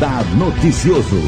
[0.00, 1.20] Radar Noticioso.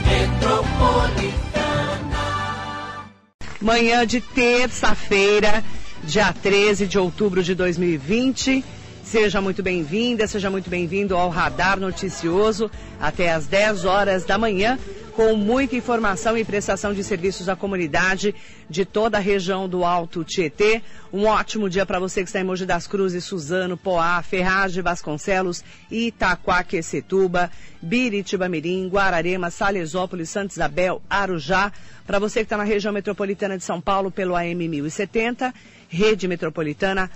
[3.60, 5.62] Manhã de terça-feira,
[6.02, 8.64] dia 13 de outubro de 2020.
[9.04, 14.78] Seja muito bem-vinda, seja muito bem-vindo ao Radar Noticioso até às 10 horas da manhã
[15.12, 18.34] com muita informação e prestação de serviços à comunidade
[18.68, 20.82] de toda a região do Alto Tietê.
[21.12, 25.62] Um ótimo dia para você que está em Mogi das Cruzes, Suzano, Poá, Ferraz Vasconcelos,
[25.90, 27.50] Itaquaquecetuba,
[27.80, 31.72] Biritiba Mirim, Guararema, Salesópolis, Santa Isabel, Arujá.
[32.06, 35.52] Para você que está na região metropolitana de São Paulo pelo AM 1070,
[35.88, 37.10] Rede Metropolitana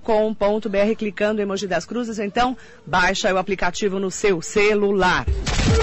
[0.00, 5.26] com.br clicando em Emoji das Cruzes, então baixa o aplicativo no seu celular.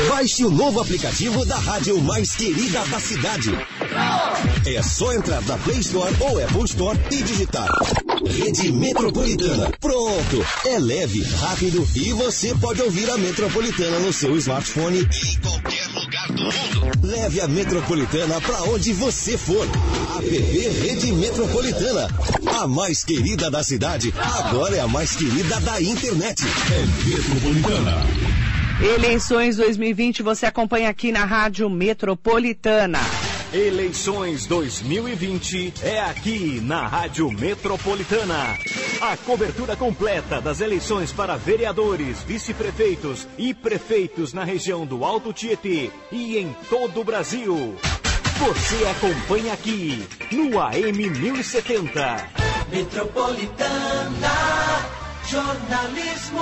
[0.10, 3.52] Baixe o novo aplicativo da rádio mais querida da cidade.
[4.66, 7.70] É só entrar na Play Store ou Apple Store e digitar
[8.26, 9.72] Rede Metropolitana.
[9.80, 10.46] Pronto!
[10.66, 16.28] É leve, rápido e você pode ouvir a Metropolitana no seu smartphone em qualquer lugar
[16.28, 17.08] do mundo.
[17.08, 19.68] Leve a Metropolitana para onde você for.
[20.18, 22.08] App Rede Metropolitana.
[22.60, 23.71] A mais querida da cidade,
[24.18, 26.44] agora é a mais querida da internet.
[26.44, 27.98] É Metropolitana.
[28.82, 33.00] Eleições 2020 você acompanha aqui na Rádio Metropolitana.
[33.54, 38.58] Eleições 2020 é aqui na Rádio Metropolitana.
[39.00, 45.92] A cobertura completa das eleições para vereadores, vice-prefeitos e prefeitos na região do Alto Tietê
[46.12, 47.76] e em todo o Brasil.
[48.40, 52.51] Você acompanha aqui no AM 1070.
[52.72, 54.30] Metropolitana
[55.30, 56.40] Jornalismo.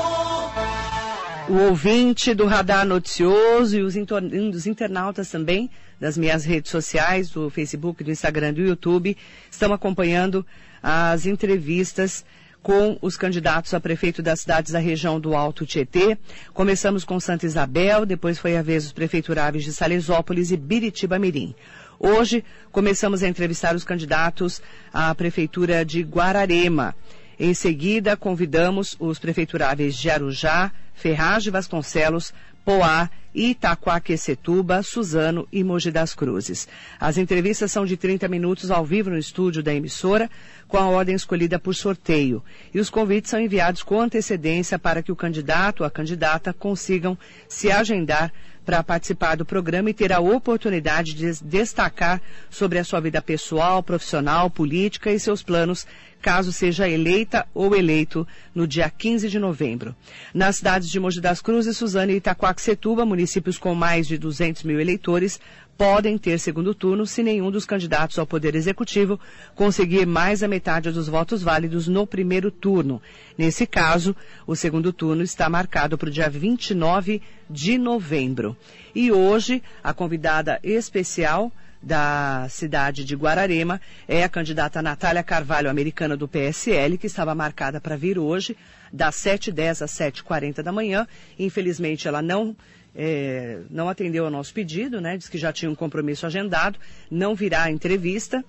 [1.49, 7.49] O ouvinte do Radar Noticioso e os, os internautas também das minhas redes sociais, do
[7.49, 9.17] Facebook, do Instagram, do YouTube,
[9.49, 10.45] estão acompanhando
[10.83, 12.23] as entrevistas
[12.61, 16.15] com os candidatos a prefeito das cidades da região do Alto Tietê.
[16.53, 21.55] Começamos com Santa Isabel, depois foi a vez dos prefeituráveis de Salesópolis e Biritiba Mirim.
[22.01, 24.61] Hoje começamos a entrevistar os candidatos
[24.93, 26.95] à prefeitura de Guararema.
[27.37, 32.33] Em seguida, convidamos os prefeituráveis de Arujá, Ferraz de Vasconcelos,
[32.63, 36.69] Poá, Itaquaquecetuba, Suzano e Mogi das Cruzes.
[36.97, 40.29] As entrevistas são de 30 minutos ao vivo no estúdio da emissora,
[40.69, 42.41] com a ordem escolhida por sorteio.
[42.73, 47.17] E os convites são enviados com antecedência para que o candidato ou a candidata consigam
[47.47, 48.31] se agendar
[48.65, 53.81] para participar do programa e ter a oportunidade de destacar sobre a sua vida pessoal,
[53.81, 55.87] profissional, política e seus planos
[56.21, 59.95] caso seja eleita ou eleito no dia 15 de novembro.
[60.33, 64.79] Nas cidades de Mogi das Cruzes, Suzano e Itaquaquecetuba, municípios com mais de 200 mil
[64.79, 65.39] eleitores,
[65.79, 69.17] podem ter segundo turno se nenhum dos candidatos ao Poder Executivo
[69.55, 73.01] conseguir mais da metade dos votos válidos no primeiro turno.
[73.37, 74.13] Nesse caso,
[74.45, 78.57] o segundo turno está marcado para o dia 29 de novembro.
[78.93, 81.49] E hoje, a convidada especial
[81.81, 87.79] da cidade de Guararema é a candidata Natália Carvalho, americana do PSL, que estava marcada
[87.79, 88.57] para vir hoje,
[88.91, 91.07] das 7h10 às 7h40 da manhã.
[91.37, 92.53] Infelizmente, ela não,
[92.95, 95.17] é, não atendeu ao nosso pedido, né?
[95.17, 96.79] Diz que já tinha um compromisso agendado,
[97.09, 98.43] não virá a entrevista.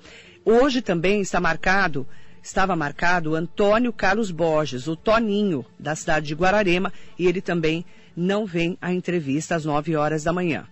[0.44, 2.06] Hoje também está marcado
[2.42, 7.84] estava marcado Antônio Carlos Borges, o Toninho, da cidade de Guararema, e ele também
[8.16, 10.66] não vem à entrevista às 9 horas da manhã.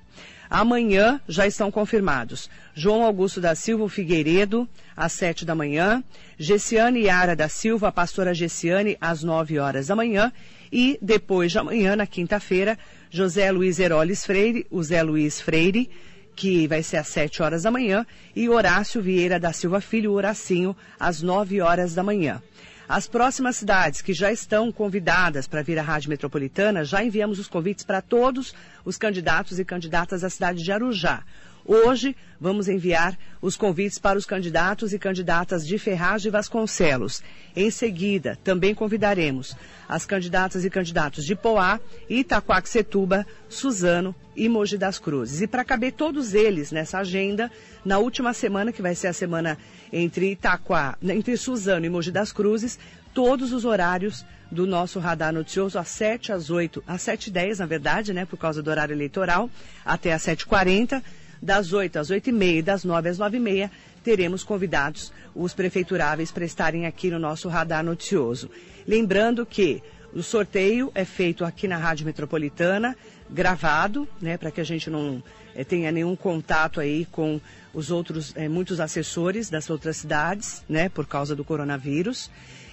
[0.51, 6.03] Amanhã já estão confirmados João Augusto da Silva Figueiredo, às sete da manhã,
[6.39, 10.33] Gessiane Yara da Silva, a pastora Gessiane, às nove horas da manhã,
[10.73, 12.79] e depois de amanhã, na quinta-feira,
[13.11, 15.91] José Luiz Heroles Freire, o Zé Luiz Freire,
[16.37, 20.77] que vai ser às sete horas da manhã, e Horácio Vieira da Silva Filho, Horacinho,
[21.01, 22.43] às nove horas da manhã.
[22.89, 27.47] As próximas cidades que já estão convidadas para vir à Rádio Metropolitana, já enviamos os
[27.47, 28.55] convites para todos
[28.85, 31.23] os candidatos e candidatas da cidade de Arujá.
[31.71, 37.23] Hoje, vamos enviar os convites para os candidatos e candidatas de Ferraz de Vasconcelos.
[37.55, 39.55] Em seguida, também convidaremos
[39.87, 41.79] as candidatas e candidatos de Poá,
[42.09, 45.43] Itaquaquecetuba, Suzano e Mogi das Cruzes.
[45.43, 47.53] E para caber todos eles nessa agenda,
[47.85, 49.59] na última semana, que vai ser a semana
[49.93, 52.79] entre Itaquá, entre Suzano e Mogi das Cruzes,
[53.13, 57.59] todos os horários do nosso radar noticioso às 7 às 8, às 7 e 10,
[57.59, 59.51] na verdade, né, por causa do horário eleitoral,
[59.85, 61.03] até às 7h40,
[61.41, 63.71] das 8 às 8 e meia e das 9 às 9 e meia,
[64.03, 68.51] teremos convidados os prefeituráveis para estarem aqui no nosso radar noticioso.
[68.87, 69.83] Lembrando que
[70.13, 72.97] o sorteio é feito aqui na Rádio Metropolitana,
[73.29, 75.23] gravado, né, para que a gente não
[75.55, 77.41] é, tenha nenhum contato aí com
[77.75, 82.31] os outros, é, muitos assessores das outras cidades, né, por causa do coronavírus.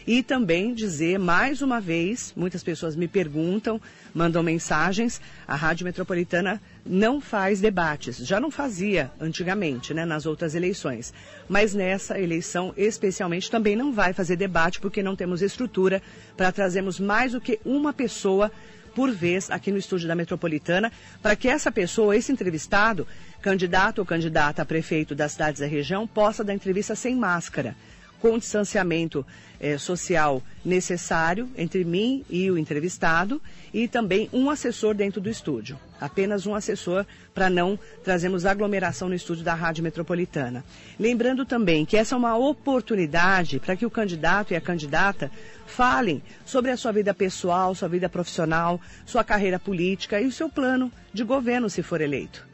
[0.07, 3.81] E também dizer mais uma vez, muitas pessoas me perguntam,
[4.13, 8.17] mandam mensagens, a Rádio Metropolitana não faz debates.
[8.17, 11.13] Já não fazia antigamente, né, nas outras eleições.
[11.49, 16.01] Mas nessa eleição, especialmente, também não vai fazer debate porque não temos estrutura
[16.37, 18.51] para trazermos mais do que uma pessoa
[18.93, 20.89] por vez aqui no estúdio da Metropolitana,
[21.21, 23.05] para que essa pessoa, esse entrevistado,
[23.41, 27.75] candidato ou candidata a prefeito das cidades da região, possa dar entrevista sem máscara
[28.21, 29.25] com o distanciamento
[29.59, 33.41] eh, social necessário entre mim e o entrevistado
[33.73, 35.77] e também um assessor dentro do estúdio.
[35.99, 40.63] Apenas um assessor para não trazermos aglomeração no estúdio da Rádio Metropolitana.
[40.99, 45.31] Lembrando também que essa é uma oportunidade para que o candidato e a candidata
[45.65, 50.49] falem sobre a sua vida pessoal, sua vida profissional, sua carreira política e o seu
[50.49, 52.45] plano de governo se for eleito.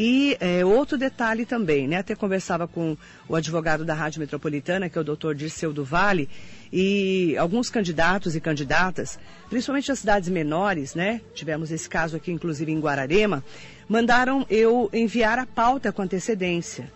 [0.00, 1.96] E é, outro detalhe também, né?
[1.96, 2.96] Até conversava com
[3.28, 6.28] o advogado da Rádio Metropolitana, que é o doutor Dirceu do Vale,
[6.72, 9.18] e alguns candidatos e candidatas,
[9.50, 11.20] principalmente as cidades menores, né?
[11.34, 13.42] Tivemos esse caso aqui, inclusive em Guararema,
[13.88, 16.92] mandaram eu enviar a pauta com antecedência.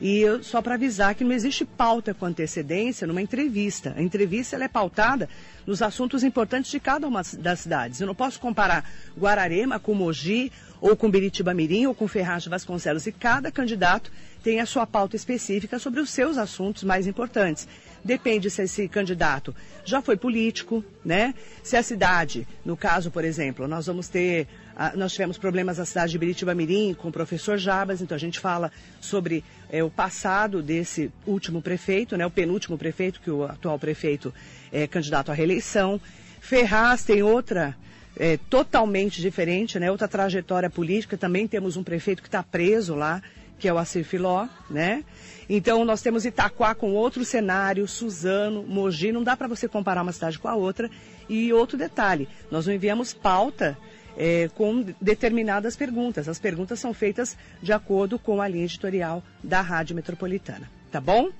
[0.00, 3.94] E eu, só para avisar que não existe pauta com antecedência numa entrevista.
[3.96, 5.28] A entrevista é pautada
[5.66, 8.00] nos assuntos importantes de cada uma das cidades.
[8.00, 12.48] Eu não posso comparar Guararema com Mogi ou com Biritiba Mirim ou com Ferraz de
[12.48, 13.06] Vasconcelos.
[13.06, 14.12] E cada candidato
[14.42, 17.66] tem a sua pauta específica sobre os seus assuntos mais importantes.
[18.04, 19.54] Depende se esse candidato
[19.84, 21.34] já foi político, né?
[21.62, 24.46] Se a cidade, no caso, por exemplo, nós vamos ter,
[24.94, 28.38] nós tivemos problemas na cidade de Biritiba Mirim com o professor Jabas, então a gente
[28.38, 28.70] fala
[29.00, 32.24] sobre é, o passado desse último prefeito, né?
[32.24, 34.32] O penúltimo prefeito, que o atual prefeito
[34.72, 36.00] é candidato à reeleição.
[36.40, 37.76] Ferraz tem outra
[38.16, 39.90] é, totalmente diferente, né?
[39.90, 41.16] Outra trajetória política.
[41.16, 43.20] Também temos um prefeito que está preso lá,
[43.58, 45.04] que é o Acir Filó, né?
[45.48, 50.12] Então nós temos Itaquá com outro cenário, Suzano, Mogi, não dá para você comparar uma
[50.12, 50.88] cidade com a outra.
[51.28, 53.76] E outro detalhe, nós não enviamos pauta
[54.18, 56.28] é, com determinadas perguntas.
[56.28, 61.30] As perguntas são feitas de acordo com a linha editorial da Rádio Metropolitana, tá bom?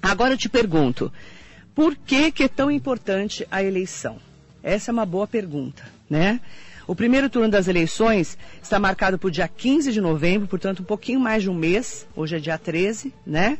[0.00, 1.12] Agora eu te pergunto,
[1.74, 4.16] por que, que é tão importante a eleição?
[4.62, 6.40] Essa é uma boa pergunta, né?
[6.86, 10.84] O primeiro turno das eleições está marcado para o dia 15 de novembro, portanto, um
[10.84, 12.06] pouquinho mais de um mês.
[12.16, 13.58] Hoje é dia 13, né?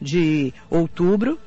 [0.00, 1.38] De outubro.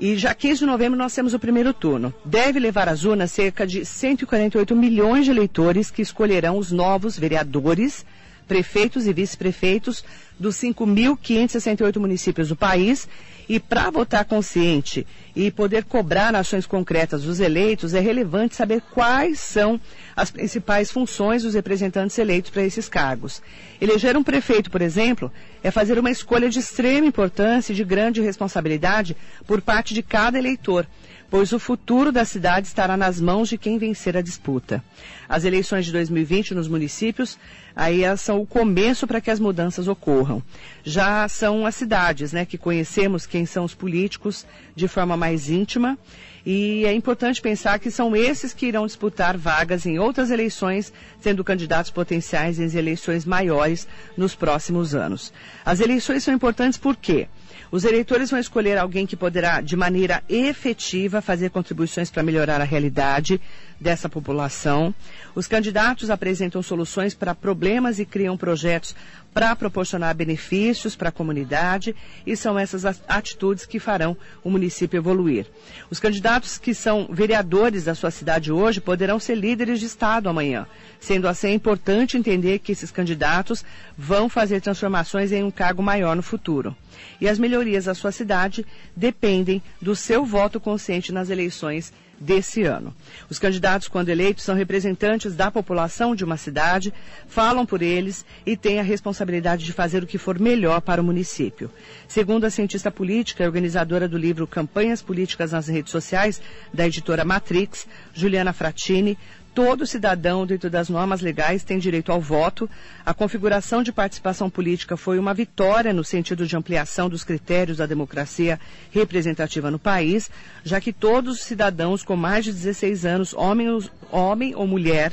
[0.00, 2.14] E já 15 de novembro nós temos o primeiro turno.
[2.24, 8.06] Deve levar às urnas cerca de 148 milhões de eleitores que escolherão os novos vereadores,
[8.50, 10.04] prefeitos e vice-prefeitos
[10.36, 13.08] dos 5.568 municípios do país
[13.48, 15.06] e para votar consciente
[15.36, 19.80] e poder cobrar ações concretas dos eleitos, é relevante saber quais são
[20.16, 23.40] as principais funções dos representantes eleitos para esses cargos.
[23.80, 25.30] Eleger um prefeito, por exemplo,
[25.62, 29.16] é fazer uma escolha de extrema importância e de grande responsabilidade
[29.46, 30.88] por parte de cada eleitor
[31.30, 34.82] pois o futuro da cidade estará nas mãos de quem vencer a disputa.
[35.28, 37.38] As eleições de 2020 nos municípios,
[37.74, 40.42] aí são o começo para que as mudanças ocorram.
[40.82, 44.44] Já são as cidades, né, que conhecemos quem são os políticos
[44.74, 45.96] de forma mais íntima,
[46.44, 51.44] e é importante pensar que são esses que irão disputar vagas em outras eleições, sendo
[51.44, 53.86] candidatos potenciais em eleições maiores
[54.16, 55.32] nos próximos anos.
[55.64, 57.28] As eleições são importantes por quê?
[57.72, 62.64] Os eleitores vão escolher alguém que poderá, de maneira efetiva, fazer contribuições para melhorar a
[62.64, 63.40] realidade
[63.80, 64.94] dessa população.
[65.34, 68.94] Os candidatos apresentam soluções para problemas e criam projetos
[69.32, 71.94] para proporcionar benefícios para a comunidade
[72.26, 75.46] e são essas atitudes que farão o município evoluir.
[75.88, 80.66] Os candidatos que são vereadores da sua cidade hoje poderão ser líderes de Estado amanhã.
[80.98, 83.64] Sendo assim, é importante entender que esses candidatos
[83.96, 86.76] vão fazer transformações em um cargo maior no futuro.
[87.20, 92.94] E as melhorias da sua cidade dependem do seu voto consciente nas eleições desse ano.
[93.30, 96.92] Os candidatos, quando eleitos, são representantes da população de uma cidade,
[97.26, 101.04] falam por eles e têm a responsabilidade de fazer o que for melhor para o
[101.04, 101.70] município.
[102.06, 106.42] Segundo a cientista política e organizadora do livro Campanhas Políticas nas Redes Sociais,
[106.74, 109.16] da editora Matrix, Juliana Fratini,
[109.54, 112.68] todo cidadão, dentro das normas legais, tem direito ao voto.
[113.04, 117.86] A configuração de participação política foi uma vitória no sentido de ampliação dos critérios da
[117.86, 120.30] democracia representativa no país,
[120.64, 123.68] já que todos os cidadãos com mais de 16 anos, homem,
[124.10, 125.12] homem ou mulher,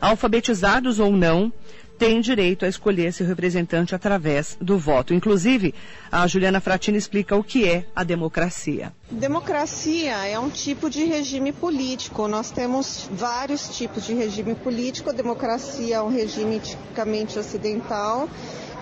[0.00, 1.52] alfabetizados ou não,
[1.98, 5.14] tem direito a escolher seu representante através do voto.
[5.14, 5.74] Inclusive,
[6.10, 8.92] a Juliana Fratini explica o que é a democracia.
[9.10, 12.26] Democracia é um tipo de regime político.
[12.26, 15.10] Nós temos vários tipos de regime político.
[15.10, 18.28] A democracia é um regime tipicamente ocidental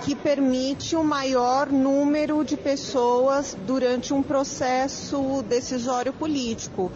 [0.03, 6.91] que permite um maior número de pessoas durante um processo decisório político.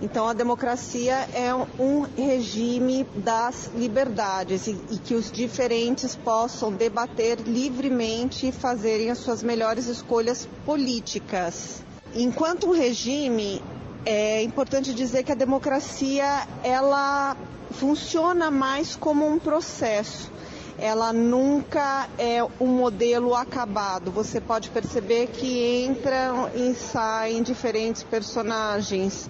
[0.00, 7.40] Então, a democracia é um regime das liberdades e, e, que os diferentes possam debater
[7.40, 11.82] livremente e fazerem as suas melhores escolhas políticas.
[12.14, 13.60] Enquanto um regime,
[14.06, 17.36] é importante dizer que a democracia ela
[17.72, 20.30] funciona mais como um processo.
[20.78, 24.12] Ela nunca é um modelo acabado.
[24.12, 29.28] Você pode perceber que entram e saem diferentes personagens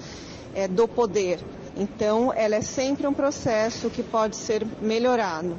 [0.55, 1.38] é, do poder.
[1.76, 5.57] Então, ela é sempre um processo que pode ser melhorado.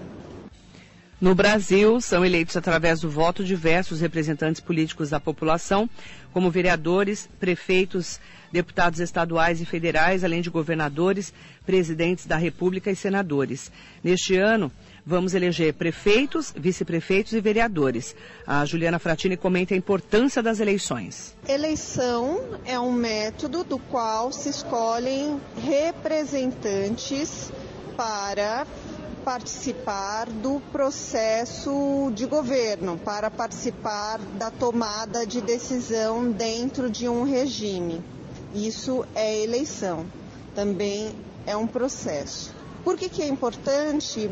[1.21, 5.89] No Brasil, são eleitos através do voto diversos representantes políticos da população,
[6.31, 8.19] como vereadores, prefeitos,
[8.51, 11.33] deputados estaduais e federais, além de governadores,
[11.65, 13.69] presidentes da República e senadores.
[14.01, 14.71] Neste ano,
[15.09, 18.15] vamos eleger prefeitos, vice-prefeitos e vereadores.
[18.45, 21.35] A Juliana Fratini comenta a importância das eleições.
[21.47, 27.51] Eleição é um método do qual se escolhem representantes
[27.97, 28.67] para
[29.25, 37.99] participar do processo de governo, para participar da tomada de decisão dentro de um regime.
[38.53, 40.05] Isso é eleição,
[40.53, 41.15] também
[41.47, 42.58] é um processo.
[42.83, 44.29] Por que, que é importante?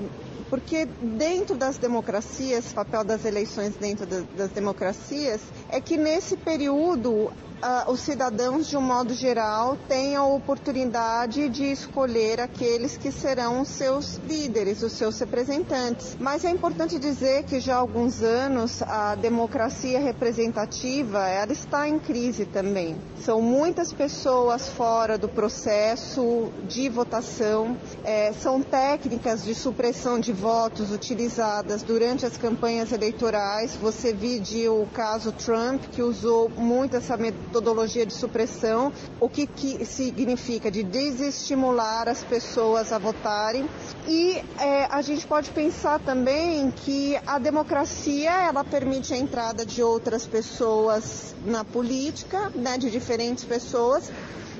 [0.50, 7.32] Porque dentro das democracias, o papel das eleições dentro das democracias é que nesse período
[7.64, 13.62] uh, os cidadãos, de um modo geral, têm a oportunidade de escolher aqueles que serão
[13.62, 16.18] os seus líderes, os seus representantes.
[16.20, 22.00] Mas é importante dizer que já há alguns anos a democracia representativa ela está em
[22.00, 22.96] crise também.
[23.22, 30.92] São muitas pessoas fora do processo de votação, é, são técnicas de supressão de votos
[30.92, 33.76] utilizadas durante as campanhas eleitorais.
[33.76, 39.86] Você viu o caso Trump, que usou muito essa metodologia de supressão, o que, que
[39.86, 43.68] significa de desestimular as pessoas a votarem.
[44.08, 49.82] E é, a gente pode pensar também que a democracia ela permite a entrada de
[49.82, 54.12] outras pessoas na política, né, de diferentes pessoas,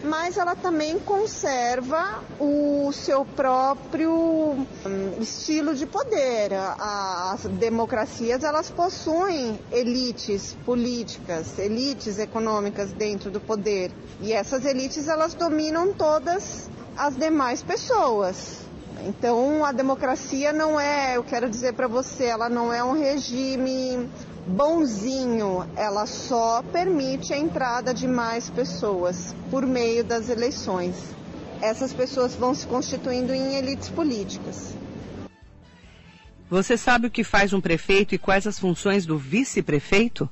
[0.04, 4.66] mas ela também conserva o seu próprio hum,
[5.20, 6.54] estilo de poder.
[6.54, 15.34] As democracias elas possuem elites políticas, elites econômicas dentro do poder e essas elites elas
[15.34, 18.66] dominam todas as demais pessoas.
[19.06, 24.10] Então a democracia não é, eu quero dizer para você, ela não é um regime
[24.48, 30.96] bonzinho, ela só permite a entrada de mais pessoas por meio das eleições.
[31.62, 34.74] Essas pessoas vão se constituindo em elites políticas.
[36.50, 40.30] Você sabe o que faz um prefeito e quais as funções do vice-prefeito?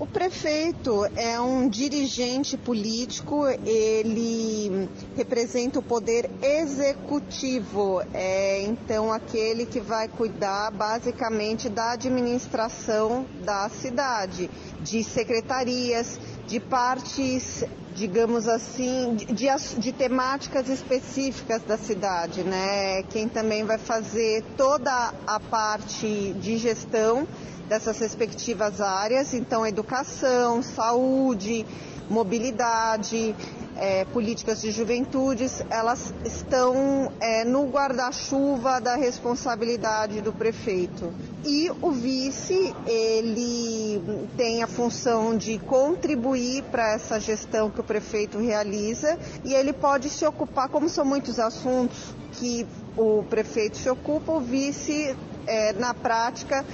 [0.00, 9.80] O prefeito é um dirigente político, ele representa o poder executivo, é então aquele que
[9.80, 14.48] vai cuidar basicamente da administração da cidade,
[14.80, 17.62] de secretarias, de partes,
[17.94, 23.02] digamos assim, de, de temáticas específicas da cidade, né?
[23.10, 27.28] Quem também vai fazer toda a parte de gestão
[27.68, 31.66] dessas respectivas áreas, então educação, saúde,
[32.08, 33.36] mobilidade,
[33.78, 41.12] é, políticas de juventudes, elas estão é, no guarda-chuva da responsabilidade do prefeito.
[41.44, 44.02] E o vice, ele
[44.36, 50.10] tem a função de contribuir para essa gestão que o prefeito realiza e ele pode
[50.10, 52.66] se ocupar, como são muitos assuntos que
[52.96, 55.16] o prefeito se ocupa, o vice,
[55.46, 56.64] é, na prática,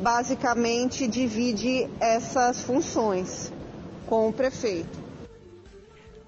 [0.00, 3.52] basicamente divide essas funções
[4.06, 5.03] com o prefeito.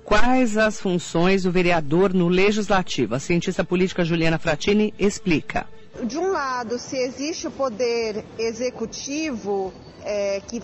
[0.06, 3.16] Quais as funções do vereador no legislativo?
[3.16, 5.66] A cientista política Juliana Fratini explica.
[6.04, 10.62] De um lado, se existe o poder executivo é, que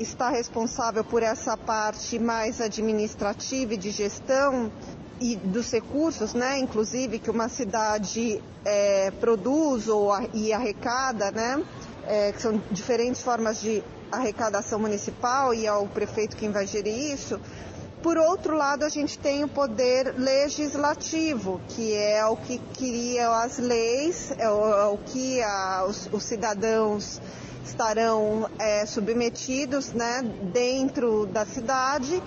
[0.00, 4.72] está responsável por essa parte mais administrativa e de gestão
[5.20, 11.62] e dos recursos, né, inclusive que uma cidade é, produz ou, e arrecada, né,
[12.06, 17.12] é, que são diferentes formas de arrecadação municipal e é o prefeito quem vai gerir
[17.12, 17.38] isso.
[18.04, 23.56] Por outro lado, a gente tem o poder legislativo, que é o que cria as
[23.56, 27.18] leis, é o, é o que a, os, os, cidadãos
[27.64, 30.20] estarão é, submetidos né,
[30.52, 32.22] dentro da cidade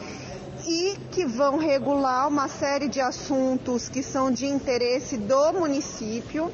[0.65, 6.51] e que vão regular uma série de assuntos que são de interesse do município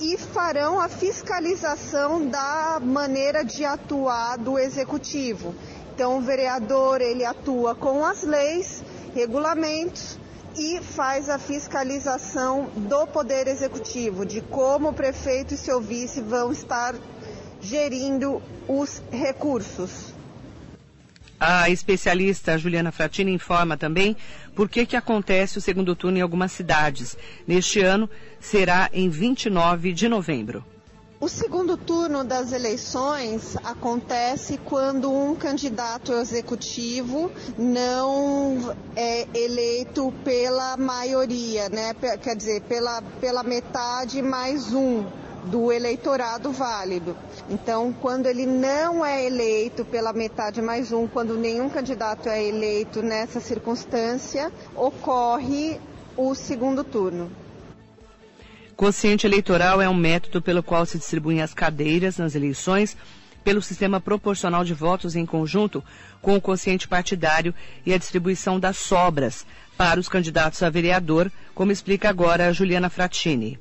[0.00, 5.54] e farão a fiscalização da maneira de atuar do executivo.
[5.94, 8.82] Então, o vereador ele atua com as leis,
[9.14, 10.18] regulamentos
[10.56, 16.50] e faz a fiscalização do poder executivo, de como o prefeito e seu vice vão
[16.50, 16.94] estar
[17.60, 20.14] gerindo os recursos.
[21.38, 24.16] A especialista Juliana Fratini informa também
[24.54, 27.18] por que, que acontece o segundo turno em algumas cidades.
[27.46, 28.08] Neste ano
[28.40, 30.64] será em 29 de novembro.
[31.22, 41.68] O segundo turno das eleições acontece quando um candidato executivo não é eleito pela maioria,
[41.68, 41.94] né?
[42.20, 45.04] Quer dizer, pela, pela metade mais um
[45.44, 47.16] do eleitorado válido.
[47.48, 53.00] Então, quando ele não é eleito pela metade mais um, quando nenhum candidato é eleito
[53.00, 55.80] nessa circunstância, ocorre
[56.16, 57.30] o segundo turno.
[58.76, 62.96] Quociente eleitoral é um método pelo qual se distribuem as cadeiras nas eleições
[63.44, 65.82] pelo sistema proporcional de votos em conjunto
[66.20, 69.44] com o quociente partidário e a distribuição das sobras
[69.76, 73.58] para os candidatos a vereador, como explica agora a Juliana Fratini.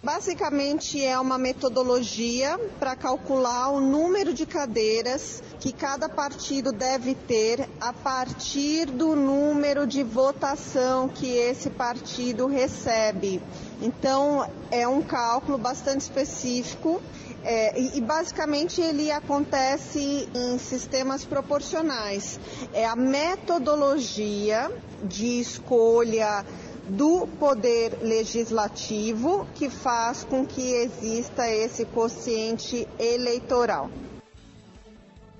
[0.00, 7.68] Basicamente é uma metodologia para calcular o número de cadeiras que cada partido deve ter
[7.80, 13.42] a partir do número de votação que esse partido recebe.
[13.82, 17.02] Então é um cálculo bastante específico
[17.44, 22.38] é, e, basicamente ele acontece em sistemas proporcionais.
[22.72, 24.70] É a metodologia
[25.02, 26.44] de escolha
[26.88, 33.90] do poder legislativo que faz com que exista esse quociente eleitoral.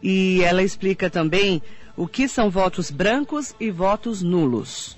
[0.02, 1.62] E ela explica também
[1.97, 4.97] o que são votos brancos e votos nulos.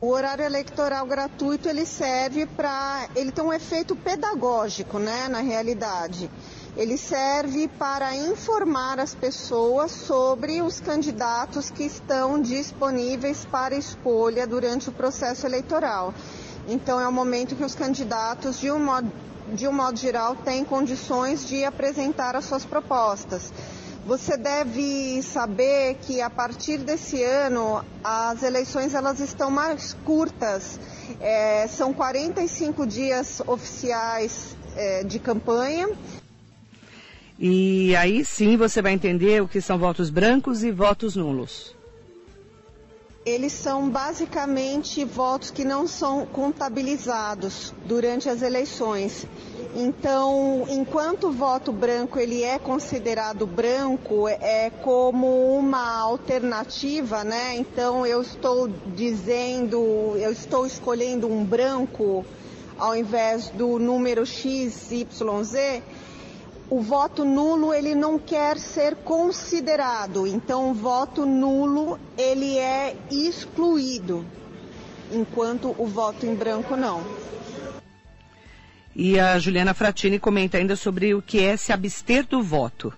[0.00, 6.30] O horário eleitoral gratuito ele serve para ele tem um efeito pedagógico, né, na realidade.
[6.76, 14.88] Ele serve para informar as pessoas sobre os candidatos que estão disponíveis para escolha durante
[14.88, 16.12] o processo eleitoral.
[16.66, 19.08] Então, é o momento que os candidatos, de um modo,
[19.52, 23.52] de um modo geral, têm condições de apresentar as suas propostas.
[24.04, 30.80] Você deve saber que a partir desse ano as eleições elas estão mais curtas.
[31.20, 35.88] É, são 45 dias oficiais é, de campanha
[37.38, 41.74] e aí sim você vai entender o que são votos brancos e votos nulos.
[43.26, 49.26] Eles são basicamente votos que não são contabilizados durante as eleições.
[49.74, 57.56] Então, enquanto o voto branco ele é considerado branco, é como uma alternativa, né?
[57.56, 62.26] Então, eu estou dizendo, eu estou escolhendo um branco
[62.78, 65.82] ao invés do número XYZ
[66.70, 74.24] o voto nulo ele não quer ser considerado, então o voto nulo ele é excluído,
[75.12, 77.02] enquanto o voto em branco não.
[78.96, 82.92] E a Juliana Fratini comenta ainda sobre o que é se abster do voto.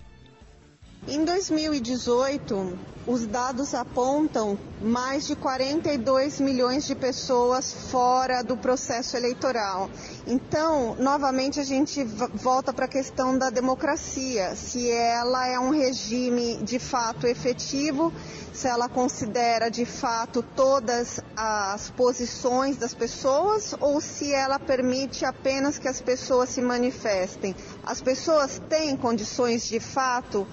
[1.09, 9.89] Em 2018, os dados apontam mais de 42 milhões de pessoas fora do processo eleitoral.
[10.27, 16.57] Então, novamente, a gente volta para a questão da democracia, se ela é um regime
[16.65, 18.13] de fato efetivo,
[18.53, 25.79] se ela considera de fato todas as posições das pessoas ou se ela permite apenas
[25.79, 27.55] que as pessoas se manifestem.
[27.85, 30.45] As pessoas têm condições de fato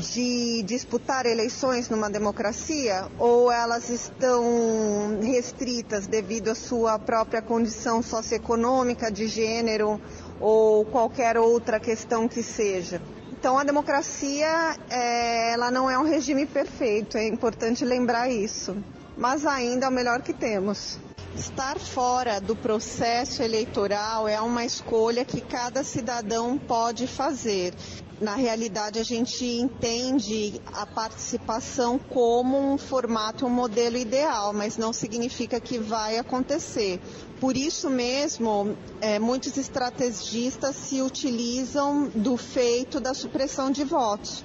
[0.00, 9.10] de disputar eleições numa democracia ou elas estão restritas devido à sua própria condição socioeconômica,
[9.10, 10.00] de gênero
[10.40, 13.00] ou qualquer outra questão que seja?
[13.30, 18.76] Então a democracia é, ela não é um regime perfeito, é importante lembrar isso,
[19.16, 20.98] mas ainda é o melhor que temos.
[21.36, 27.74] Estar fora do processo eleitoral é uma escolha que cada cidadão pode fazer
[28.22, 34.92] na realidade a gente entende a participação como um formato, um modelo ideal, mas não
[34.92, 37.00] significa que vai acontecer.
[37.40, 44.44] Por isso mesmo, é, muitos estrategistas se utilizam do feito da supressão de votos.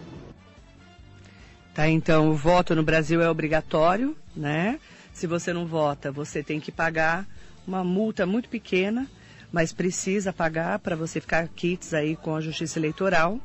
[1.75, 4.79] Tá, então o voto no Brasil é obrigatório, né?
[5.17, 7.27] Se você não vota, você tem que pagar
[7.67, 9.07] uma multa muito pequena
[9.51, 13.39] mas precisa pagar para você ficar kits aí com a Justiça Eleitoral.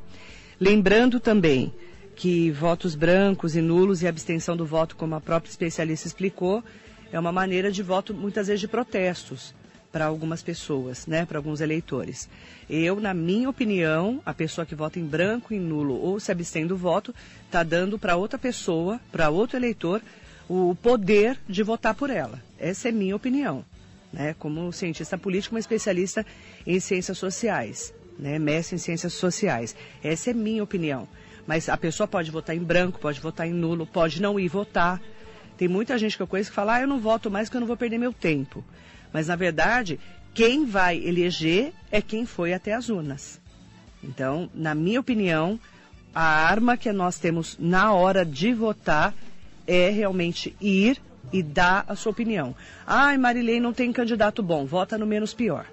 [0.59, 1.73] Lembrando também
[2.15, 6.63] que votos brancos e nulos e abstenção do voto, como a própria especialista explicou,
[7.11, 9.53] é uma maneira de voto muitas vezes de protestos.
[9.91, 12.27] para algumas pessoas, né, para alguns eleitores.
[12.67, 16.65] Eu, na minha opinião, a pessoa que vota em branco, em nulo ou se abstém
[16.65, 17.13] do voto,
[17.45, 20.01] está dando para outra pessoa, para outro eleitor,
[20.47, 22.41] o poder de votar por ela.
[22.59, 23.63] Essa é minha opinião,
[24.11, 26.25] né, como cientista político, uma especialista
[26.65, 29.75] em ciências sociais, né, mestre em ciências sociais.
[30.03, 31.07] Essa é minha opinião.
[31.45, 35.01] Mas a pessoa pode votar em branco, pode votar em nulo, pode não ir votar.
[35.57, 37.61] Tem muita gente que eu conheço que fala, ah, eu não voto mais porque eu
[37.61, 38.63] não vou perder meu tempo.
[39.11, 39.99] Mas, na verdade,
[40.33, 43.41] quem vai eleger é quem foi até as urnas.
[44.01, 45.59] Então, na minha opinião,
[46.13, 49.13] a arma que nós temos na hora de votar
[49.67, 52.55] é realmente ir e dar a sua opinião.
[52.85, 55.65] Ai, Marilei não tem candidato bom, vota no menos pior.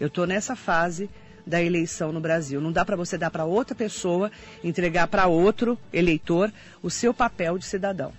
[0.00, 1.08] Eu estou nessa fase
[1.46, 2.60] da eleição no Brasil.
[2.60, 4.30] Não dá para você dar para outra pessoa,
[4.62, 8.12] entregar para outro eleitor o seu papel de cidadão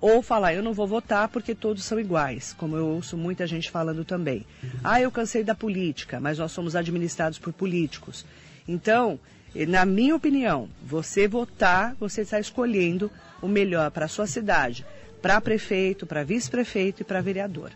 [0.00, 3.70] ou falar eu não vou votar porque todos são iguais, como eu ouço muita gente
[3.70, 4.46] falando também.
[4.82, 8.24] Ah, eu cansei da política, mas nós somos administrados por políticos.
[8.66, 9.20] Então,
[9.66, 13.10] na minha opinião, você votar, você está escolhendo
[13.42, 14.84] o melhor para a sua cidade,
[15.20, 17.70] para prefeito, para vice-prefeito e para vereador.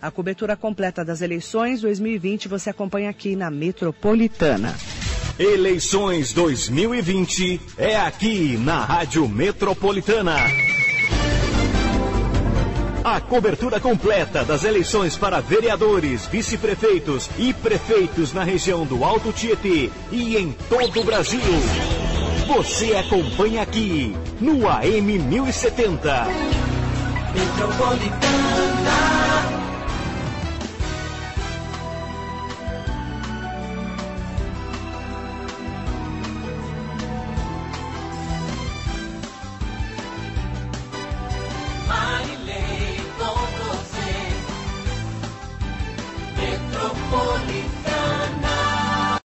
[0.00, 4.74] A cobertura completa das eleições 2020 você acompanha aqui na Metropolitana.
[5.38, 10.36] Eleições 2020 é aqui na Rádio Metropolitana.
[13.02, 19.90] A cobertura completa das eleições para vereadores, vice-prefeitos e prefeitos na região do Alto Tietê
[20.12, 21.40] e em todo o Brasil.
[22.46, 26.26] Você acompanha aqui no AM 1070.
[27.32, 28.59] Metropolitana.